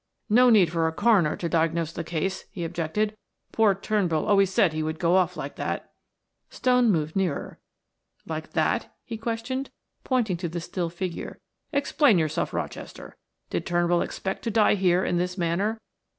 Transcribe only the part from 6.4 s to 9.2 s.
Stone moved nearer. "Like that?" he